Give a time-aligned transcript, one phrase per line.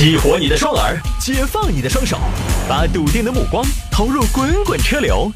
[0.00, 2.18] 激活你的双耳，解放你的双手，
[2.66, 5.30] 把笃定的目光投入滚滚车流。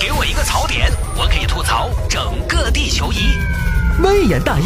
[0.00, 3.38] 给我一个槽点，我可以吐槽整个地球仪。
[4.02, 4.64] 微言大义，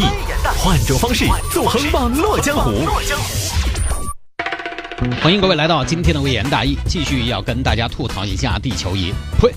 [0.57, 2.87] 换种方式纵横网络江湖。
[5.21, 9.13] 欢迎各位来到今天的微言大义，继续要跟大家吐槽一下地球仪。
[9.39, 9.53] 呸！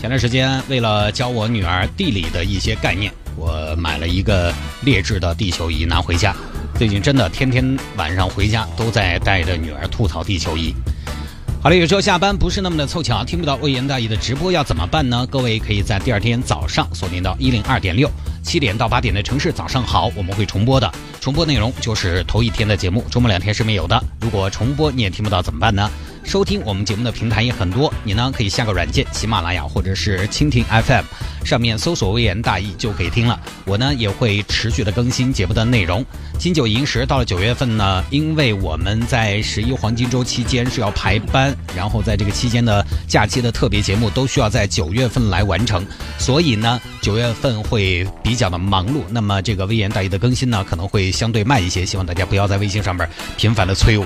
[0.00, 6.34] 前段时间为了教我女儿地理的一些概念，我买了一个劣质的地球仪拿回家。
[6.76, 10.74] 最近真的天天晚上回家都在带着女儿吐槽地球仪。
[11.62, 15.26] 好了，有时候下班不是那么的凑巧，听不到魏延大爷的直播要怎么办呢？
[15.30, 18.10] 各位可以在第二天早上锁定到一零二点六，
[18.42, 20.92] 七点到八点的城市早上好，我们会重播的。
[21.20, 24.02] 重播内容就是头一天的节目，周末两天是没有的。
[24.20, 25.88] 如果重播你也听不到怎么办呢？
[26.24, 31.04] 收听我们节目的平台也很多，你呢可以下个软件，喜马拉雅或者是蜻蜓 FM，
[31.44, 33.38] 上面搜索“微言大义”就可以听了。
[33.64, 36.04] 我呢也会持续的更新节目的内容。
[36.38, 45.86] 金九银十到了九月份呢，因为我们在十一黄金周期间是要排班，然后在这个期间的假期的特别节目都需要在九月份来完成，
[46.18, 49.02] 所以呢九月份会比较的忙碌。
[49.10, 54.04] 那么这个微言大义的更新呢可能会相对慢一些，希望大家不要在微信上面频繁的催我。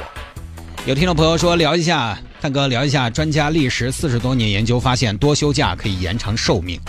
[0.86, 6.80] 有听众朋友说聊一下，探哥聊一下，专家历时四十多年研究发现，多休假可以延长寿命。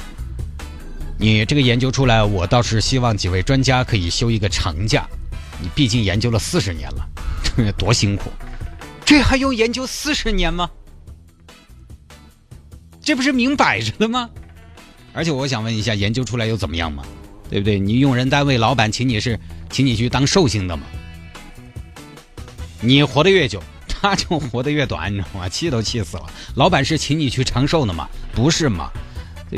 [1.17, 5.05] 你这个研究出来，我倒是希望几位专家可以休一个长假。
[5.61, 7.09] 你毕竟研究了四十年了，
[7.77, 8.31] 多辛苦，
[9.03, 10.69] 这还用研究四十年吗？
[13.01, 14.29] 这不是明摆着的吗？
[15.11, 17.03] 而且我想问一下，研究出来又怎么样嘛？
[17.49, 17.77] 对不对？
[17.77, 19.37] 你用人单位老板请你是
[19.69, 20.83] 请你去当寿星的嘛？
[22.79, 23.61] 你活得越久。
[24.01, 25.49] 他就活得越短，你知道吗？
[25.49, 26.23] 气都气死了。
[26.55, 28.07] 老板是请你去长寿的吗？
[28.33, 28.89] 不是吗？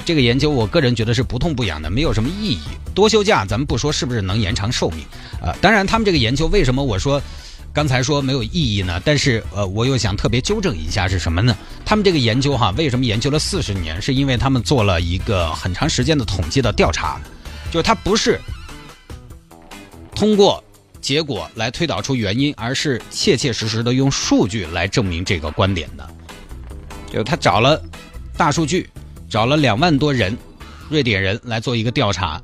[0.06, 2.62] 这个研究，我个人觉得是不痛不痒的，没有什么意义。
[2.96, 5.06] 多休假，咱们不说是不是能延长寿命
[5.42, 5.54] 啊？
[5.62, 7.22] 当然，他们这个研究为什么我说
[7.74, 9.02] 刚才说没有意义呢？
[9.04, 11.56] 但是呃，我又想特别纠正一下是什么呢？
[11.86, 14.02] 他们这个研究哈，为什么研究了四十年？
[14.02, 17.20] 是因为他们做了一个很长时间的统计的调查，
[17.70, 18.40] 就是他不是
[20.16, 20.64] 通过。
[21.02, 26.08] 结果来推导出原因，而是切切实实的用数据来证明这个观点的。
[27.12, 27.82] 就他找了
[28.38, 28.90] 大数据，
[29.30, 30.38] 找了两万多人，
[30.90, 32.42] 瑞典人来做一个调查，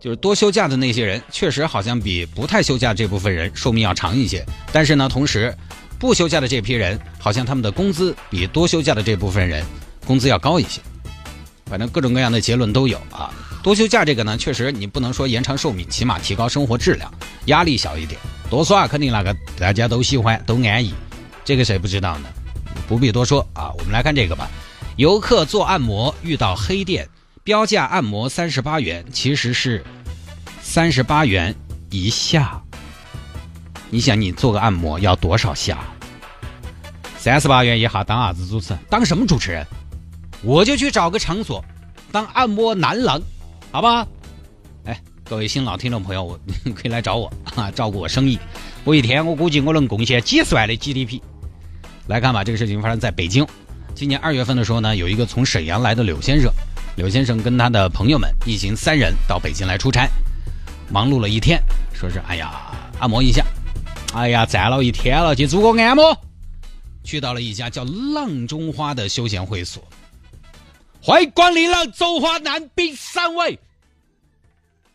[0.00, 4.44] 就是多休假的那些人，确实好像比不太休假这部分人寿命要长一些。
[4.72, 5.56] 但是呢，同时
[5.98, 9.64] 不休假的这批人，好像他们的工资比多休假的这部分人
[10.04, 10.80] 工资要高一些。
[11.66, 13.32] 反正各种各样的结论都有啊。
[13.62, 17.12] 多休假这个呢，确实你不能说延长寿命，起码提高生活质量，
[17.46, 18.18] 压力小一点。
[18.48, 20.94] 多耍肯定那个大家都喜欢，都安逸。
[21.44, 22.28] 这个谁不知道呢？
[22.88, 23.70] 不必多说啊。
[23.78, 24.48] 我们来看这个吧。
[24.96, 27.06] 游客做按摩遇到黑店，
[27.44, 29.84] 标价按摩三十八元，其实是
[30.62, 31.54] 三十八元
[31.90, 32.60] 一下。
[33.90, 35.78] 你想你做个按摩要多少下？
[37.18, 38.74] 三十八元一下当啥子主持？
[38.88, 39.66] 当什么主持人？
[40.42, 41.62] 我就去找个场所
[42.10, 43.20] 当按摩男郎。
[43.72, 44.04] 好吧，
[44.84, 46.40] 哎，各位新老听众朋友，我
[46.74, 48.36] 可以来找我啊，照顾我生意。
[48.82, 51.20] 我一天我估计我能贡献几十万的 GDP。
[52.08, 53.46] 来看吧，这个事情发生在北京。
[53.94, 56.50] 今年二月份的时候呢，有一个从沈阳来的柳先生，
[56.96, 60.08] 柳先生跟他的朋友们一行三人到北京来出差，
[60.90, 61.62] 忙碌了一天，
[61.94, 62.50] 说是哎呀
[62.98, 63.44] 按摩一下，
[64.14, 66.18] 哎呀站了一天了，去做个按摩。
[67.04, 69.80] 去到了一家叫浪中花的休闲会所。
[71.02, 73.58] 欢迎光临了，中华男宾三位。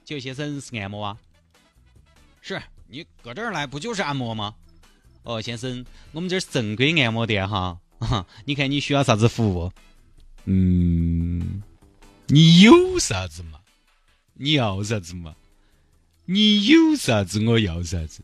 [0.03, 1.17] 这先生是按摩啊？
[2.41, 4.53] 是你搁这儿来不就是按摩吗？
[5.23, 7.79] 哦，先生，我们这是正规按摩店哈。
[8.45, 9.71] 你看你需要啥子服务？
[10.44, 11.63] 嗯，
[12.27, 13.59] 你有啥子嘛？
[14.35, 15.35] 你要啥子嘛？
[16.25, 18.21] 你有啥子我要啥子？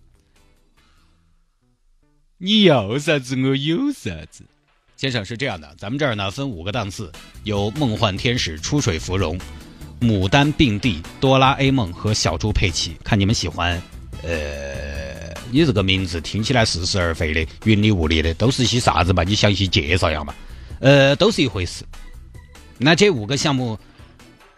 [2.37, 4.45] 你要啥子我有啥子？
[5.01, 7.11] 先生是这样的，咱们这儿呢分五个档次，
[7.43, 9.35] 有梦幻天使、出水芙蓉、
[9.99, 13.81] 牡丹并蒂、哆啦 A 梦和小猪佩奇，看你们喜欢。
[14.21, 19.23] 呃，你这个名字听起来似是而非的，云里雾里的，都是些啥子嘛？
[19.23, 20.35] 你详细介绍一下嘛？
[20.79, 21.83] 呃，都是一回事。
[22.77, 23.79] 那这五个项目，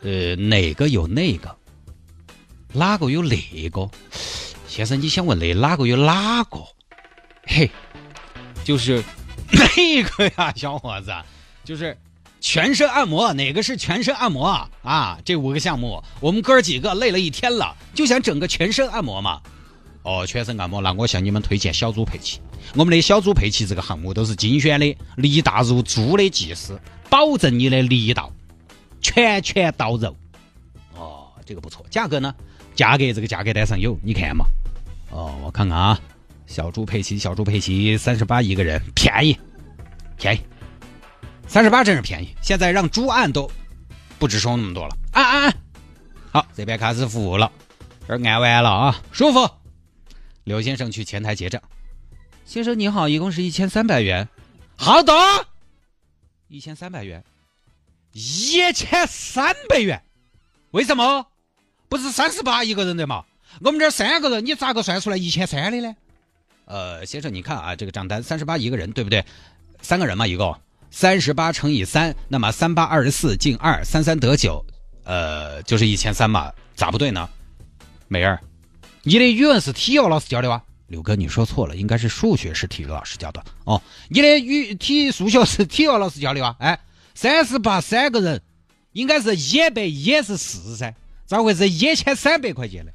[0.01, 1.55] 呃，哪个有那个？
[2.73, 3.37] 哪个有那
[3.69, 3.89] 个？
[4.67, 6.59] 先生，你想问的哪个有哪个？
[7.45, 7.71] 嘿，
[8.65, 9.01] 就是。
[9.77, 11.13] 那个呀，小伙子？
[11.63, 11.97] 就是
[12.41, 14.69] 全身按摩，哪个是全身按摩啊？
[14.83, 19.41] 啊，这五个项目，我们哥儿几个累了一天了，就想整个全身按摩嘛。
[20.01, 22.41] 哦，全身按摩，那我向你们推荐小猪佩奇。
[22.75, 26.77] 我们的小猪佩奇这个项目都是精选的，力大如猪的技师，
[27.09, 28.31] 保证你的力道
[29.01, 30.15] 拳拳到肉。
[30.95, 32.33] 哦，这个不错，价格呢？
[32.75, 34.45] 价格这个价格单上有，你看嘛。
[35.11, 35.99] 哦，我看看啊，
[36.53, 39.35] 小猪佩奇，小猪佩奇，三十八一个人，便宜，
[40.15, 40.41] 便宜，
[41.47, 42.29] 三十八真是便宜。
[42.43, 43.49] 现在让猪按都
[44.19, 45.57] 不止收那么多了，按按按。
[46.31, 47.51] 好，这边开始服务了，
[48.07, 49.49] 这按完了啊，舒服。
[50.43, 51.59] 刘先生去前台结账，
[52.45, 54.29] 先生你好，一共是一千三百元。
[54.75, 55.11] 好的，
[56.49, 57.23] 一千三百元，
[58.11, 60.03] 一千三百元，
[60.69, 61.25] 为什么？
[61.89, 63.25] 不是三十八一个人的嘛？
[63.61, 65.95] 我们这三个人，你咋个算出来一千三的呢？
[66.65, 69.23] 呃，先生，你看啊，这个账单三十八一个人，对不对？
[69.81, 70.55] 三个人嘛，一共
[70.89, 74.65] 三十八乘以三，那么三八二十四进二，三三得九，
[75.03, 77.29] 呃，就是一千三嘛，咋不对呢？
[78.07, 78.39] 美儿，
[79.01, 80.63] 你的语文是体育老师教的哇？
[80.87, 83.81] 刘哥，你说错了，应该是数学是体育老师教的哦。
[84.09, 86.55] 你的语体数学是体育老师教的哇？
[86.59, 86.79] 哎，
[87.15, 88.41] 三十八三个人，
[88.91, 90.93] 应该是一百一十四噻。
[91.25, 92.91] 咋会是一千三百块钱呢？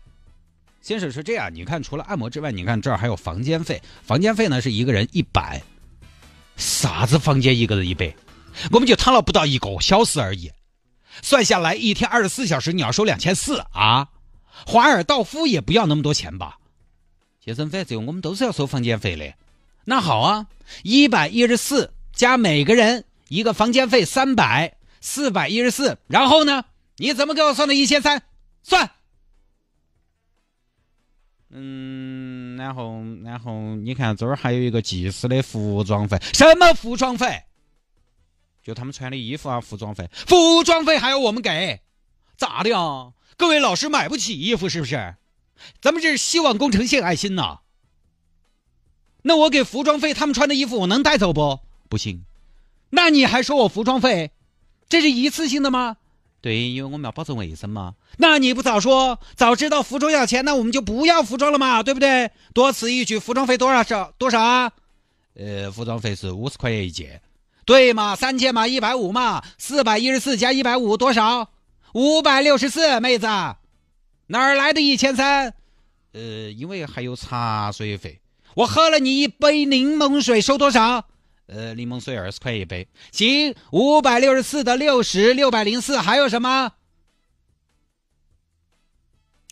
[0.81, 5.63] 先生是这样，你看除了按摩之外，你看这儿还有房间费，房间费呢是一个人一百。
[6.57, 8.15] 啥子房间一个人一百？
[8.73, 10.51] 我们就躺了不到一个小时而已，
[11.23, 14.09] 算下来一天二十四小时你要收两千四啊！
[14.67, 16.59] 华尔道夫也不要那么多钱吧？
[17.45, 19.33] 先生，反正我们都是要收房间费的。
[19.85, 20.47] 那好啊，
[20.83, 26.65] 一百一十四加每个人一个房间费三百，四百一十四，然后呢？
[26.97, 28.23] 你怎么给我算的一千三？
[28.63, 28.91] 算。
[31.51, 37.45] 嗯，然后，然后你看这儿还有一个技师的服装费，什么服装费？
[38.63, 41.81] 就他们穿的衣服啊，服装费，服装费还要我们给？
[42.37, 43.13] 咋的呀？
[43.37, 45.15] 各位老师买不起衣服是不是？
[45.81, 47.61] 咱们这是希望工程献爱心呐。
[49.23, 51.61] 那我给服装费，他们穿的衣服我能带走不？
[51.89, 52.25] 不行。
[52.91, 54.33] 那你还收我服装费？
[54.89, 55.97] 这是一次性的吗？
[56.41, 57.95] 对，因为我们要保证卫生嘛。
[58.19, 62.31] 那你不早说，早知道服装要钱，那我们就不要服装了嘛，对不对？
[62.55, 64.71] 多此一举，服装费多少少多少啊？
[65.35, 67.21] 呃，服装费是五十块钱一件，
[67.65, 68.15] 对嘛？
[68.15, 71.51] 三件嘛，一百五嘛，四百一十四加一百五多少？
[71.95, 75.55] 五百六十四，妹子，哪儿来的一千三？
[76.13, 76.21] 呃，
[76.51, 78.21] 因为还有茶水费，
[78.55, 81.05] 我喝了你一杯柠檬水，收多少？
[81.49, 86.73] 呃，柠檬水二十块一杯，行，五百六十四的六十六百零四，还有什么？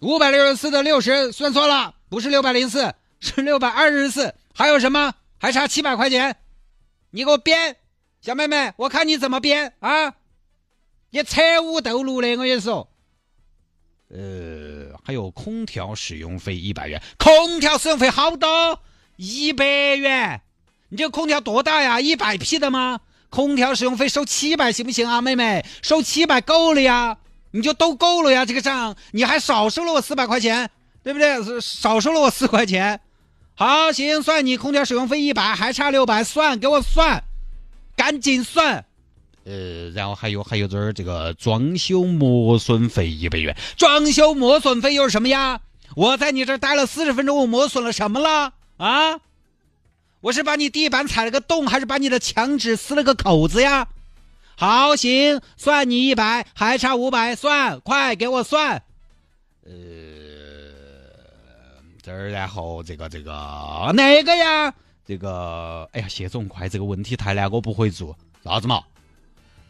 [0.02, 5.14] 五百六十四的六十算错了，不是六百零四，是六百二十四，还有什么？
[5.38, 6.36] 还差七百块钱，
[7.12, 7.76] 你给我编，
[8.20, 10.16] 小妹妹，我看你怎么编啊？
[11.08, 12.90] 你扯五斗六的，我跟你说。
[14.08, 18.82] 呃，还有空调使用费一百元，空调使用费好多，
[19.16, 19.64] 一百
[19.96, 20.42] 元。
[20.88, 22.00] 你这空调多大呀？
[22.00, 23.00] 一百匹的吗？
[23.28, 25.64] 空调使用费收七百行不行啊，妹妹？
[25.82, 27.18] 收七百够了呀，
[27.50, 28.46] 你就都够了呀。
[28.46, 30.70] 这个账你还少收了我四百块钱，
[31.02, 31.60] 对不对？
[31.60, 33.00] 少收了我四块钱。
[33.54, 37.24] 好，行，算你空调使用费一百，还差六百，算给我算，
[37.96, 38.84] 赶紧算。
[39.44, 45.60] 呃，然后还有还有这儿这个装修磨损费一百元，装修磨损费又是什么呀？
[45.94, 49.20] 我在你这儿待了四十分钟，我磨损了什么了啊？
[50.26, 53.86] 我是把你地板踩了个洞，还是把你的墙纸撕了个口子呀？
[54.56, 58.82] 好，行，算你一百，还差五百，算，快给我算。
[59.62, 59.72] 呃，
[62.02, 63.30] 这儿然后这个这个
[63.94, 64.74] 哪个呀？
[65.06, 68.18] 这个，哎呀，谢总，快，这个问题太难，我不会做。
[68.42, 68.82] 啥子嘛？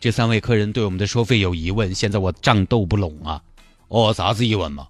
[0.00, 3.42] 这三位客人对我们的收费有疑问，现在我账斗不拢啊。
[3.88, 4.88] 哦，啥子疑问嘛？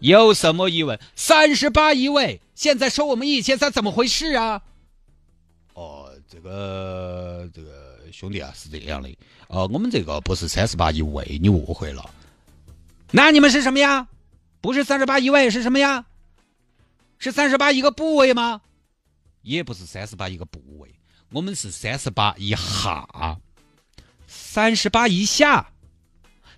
[0.00, 0.98] 有什么疑问？
[1.14, 4.62] 三十八一位，现在收我们一千三，怎么回事啊？
[5.74, 9.08] 哦，这个这个兄弟啊，是这样的，
[9.48, 12.08] 呃，我们这个不是三十八一位，你误会了。
[13.10, 14.06] 那你们是什么呀？
[14.60, 16.04] 不是三十八一位是什么呀？
[17.18, 18.60] 是三十八一个部位吗？
[19.42, 20.94] 也不是三十八一个部位，
[21.30, 23.38] 我们是三十八一下，
[24.26, 25.70] 三十八一下，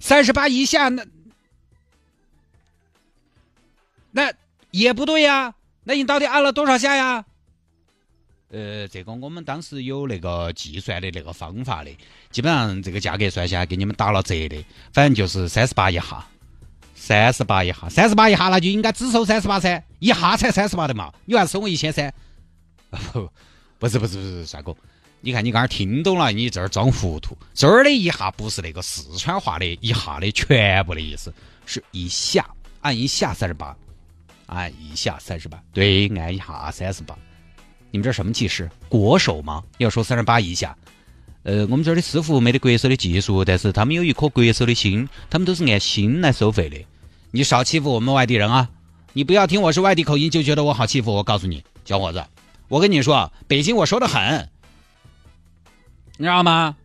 [0.00, 1.06] 三十八一下那。
[4.10, 4.32] 那
[4.70, 7.24] 也不对呀，那你到底按了多少下呀？
[8.50, 11.90] 呃，这个我们当时有那个计算的那个方法的，
[12.30, 16.26] 基本上这个价格算下来给你们打了折的，反正就是三十八一下，
[16.94, 22.10] 三十八一下，三十八一下那就应该只收三十八噻，一下才三十八的嘛，你还收我一千三？
[23.12, 23.30] 不，
[23.78, 24.74] 不是不是不是，帅哥，
[25.20, 31.30] 你看你刚刚听懂了，你这儿装糊涂，这儿的一下不是那个四川话的一下的全部的意思，
[31.66, 32.48] 是一下
[32.80, 33.76] 按一下三十八。
[34.48, 37.16] 按一下三十八，对，按一下三十八。
[37.90, 38.68] 你们这什么技师？
[38.88, 39.62] 国手吗？
[39.78, 40.76] 要说三十八一下。
[41.44, 46.76] 呃，我们这儿的师傅没得国手的技术，但是他们有一颗国手的心，他们都是按心来收费的。
[47.30, 48.68] 你少欺负我们外地人啊！
[49.12, 51.12] 你不要听我是外地口音就觉得我好欺负。
[51.12, 52.24] 我告诉你，小伙子，
[52.68, 54.48] 我跟你说，北京我说的很，
[56.16, 56.76] 你知道吗？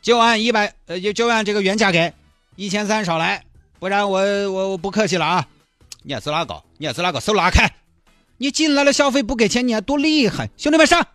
[0.00, 2.12] 就按一百呃，就就按这个原价给
[2.56, 3.44] 一千三少来，
[3.78, 4.20] 不然我
[4.50, 5.48] 我我不客气了啊！
[6.02, 6.62] 你还是哪个？
[6.78, 7.20] 你还是哪个？
[7.20, 7.70] 手拉开！
[8.36, 10.48] 你进来了消费不给钱，你还多厉害！
[10.56, 11.06] 兄弟们上！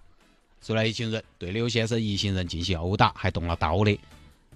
[0.66, 4.00] 出来一群人对刘先生一行人进行殴打，还动了刀的，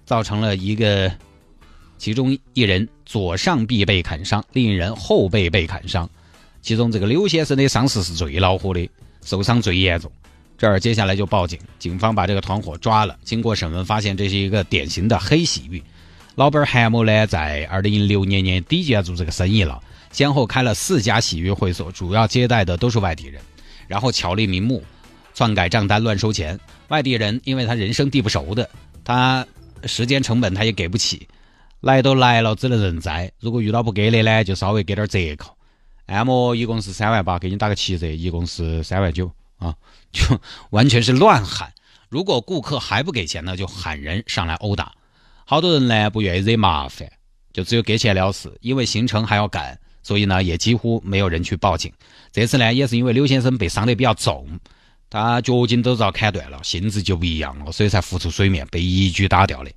[0.06, 1.12] 造成了一个
[1.98, 6.08] 其中一人左上臂被砍伤，另一人后背被砍伤。
[6.62, 8.88] 其中这个刘先生的伤势是最恼火的，
[9.22, 10.10] 受伤最严重。
[10.56, 13.18] 这儿接下来就报警，警方把这个团伙抓了。
[13.22, 15.82] 经过审问，发现这是一个典型的黑洗浴。
[16.38, 23.42] 老板韩某呢，在二零一六年年底就要做这个生意了，先后开了四家洗浴会所，主要接待的都是外地人，
[23.88, 24.84] 然后巧立名目。
[25.34, 26.56] 篡改账单、乱收钱，
[26.88, 28.70] 外地人因为他人生地不熟的，
[29.02, 29.44] 他
[29.82, 31.26] 时间成本他也给不起，
[31.80, 33.32] 来都来了，只能认栽。
[33.40, 35.56] 如果遇到不给的呢，就稍微给点折扣。
[36.06, 39.28] 按摩一共是三万八，给你打个七折，一共是三万九
[39.58, 39.74] 啊，
[40.12, 40.40] 就
[40.70, 41.72] 完全是乱喊。
[42.08, 44.92] 如果顾客还不给钱呢，就喊人上来殴打。
[45.50, 47.10] 好多人呢不愿意惹麻烦，
[47.54, 48.52] 就只有给钱了事。
[48.60, 51.90] 因为行程还要赶，所以呢也几乎没有人去报警。
[52.30, 54.46] 这次呢也是因为刘先生被伤得比较重。
[55.08, 59.70] 他脚筋都遭砍断了，性质就不一样了，所以才浮出水面，被一举打掉的。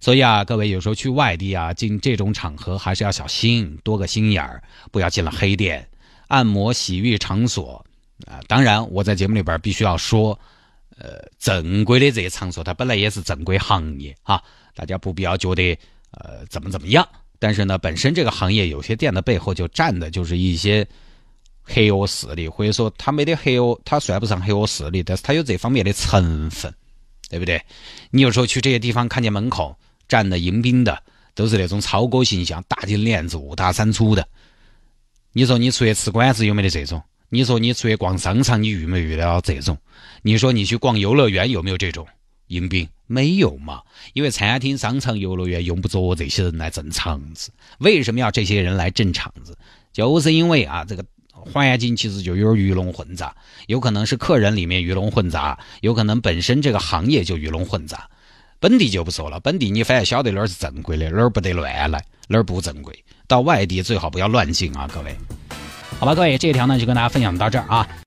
[0.00, 5.86] 所以啊，各位有时候去外地啊，进这种场合还是要小心，多个心眼儿，不要进了黑店、
[6.28, 7.84] 按摩、洗浴场所
[8.26, 8.40] 啊。
[8.48, 10.40] 当然，我在节目里边必须要说，
[11.02, 14.42] 呃，正规的这些场所，它本来也是正规行业哈，
[14.74, 15.76] 大家不必要觉得
[16.12, 17.06] 呃怎么怎么样。
[17.38, 20.86] 但是呢，本身这个行业有些店的背后就站的就是一些。
[21.64, 26.74] 黑恶势力，或者说他没得黑恶，他算不上黑恶势力，但是他有这方面的成分，
[27.30, 27.62] 对不对？
[28.10, 29.72] 你有时候去这些地方，看见门口
[30.08, 31.00] 站的迎宾的，
[31.36, 34.26] 都是那种超哥形象，大金链子、五大三粗的。
[35.32, 37.00] 你说你出去吃馆子有没得这种？
[37.34, 39.78] 你说你出去逛商场，你遇没遇到这种？
[40.20, 42.06] 你说你去逛游乐园有没有这种
[42.48, 42.86] 迎宾？
[43.06, 43.80] 没有嘛？
[44.12, 47.50] 因为餐厅、商场、游乐园用不着这些人来镇场子。
[47.78, 49.56] 为什么要这些人来镇场子？
[49.94, 51.02] 就是因为啊，这个。
[51.34, 53.34] 环境其实就有点鱼龙混杂，
[53.66, 58.08] 有可能是客人里面鱼龙混杂，有可能本身这个行业就鱼龙混杂。
[58.60, 62.96] 本地就不说了，本地你反正晓得哪儿是正规的，哪儿不得乱来，哪儿不正规。
[63.26, 65.16] 到外地最好不要乱进啊，各位。
[66.02, 67.86] 好吧，各位，这一条呢就跟大家分享到这儿啊。